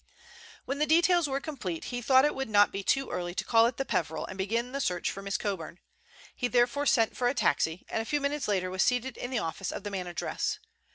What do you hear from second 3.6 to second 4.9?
at the Peveril and begin the